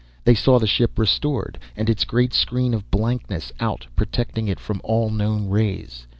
[0.23, 4.81] They saw the ship restored, and its great screen of blankness out, protecting it from
[4.83, 6.07] all known rays.